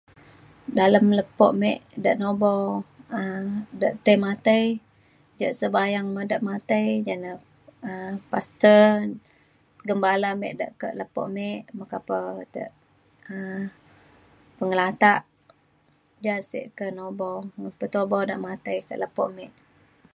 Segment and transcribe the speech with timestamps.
[0.77, 2.51] Dalem lepo mek dak nubo
[3.21, 3.45] um
[4.03, 4.63] tai matai
[5.39, 6.87] ja' sebayang tai matai
[7.91, 8.85] um pastor
[9.87, 11.59] gembala mek da' ka' lepo mek
[13.35, 13.59] um
[14.57, 15.25] peng lata'
[16.23, 17.29] jah sek ka nubo
[18.33, 19.51] pematai ka' lepo mek